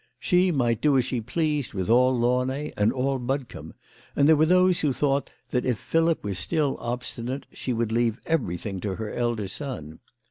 [0.19, 3.75] She might do as she pleased with all Launay and all Budcombe,
[4.15, 8.19] and there were those who thought that if Philip was still obstinate she would leave
[8.25, 9.99] everything to her elder son.